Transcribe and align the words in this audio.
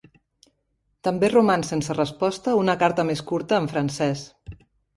També 1.07 1.29
roman 1.33 1.65
sense 1.67 1.97
resposta 1.99 2.55
una 2.63 2.77
carta 2.85 3.07
més 3.13 3.25
curta 3.33 3.61
en 3.61 3.71
francès. 3.77 4.27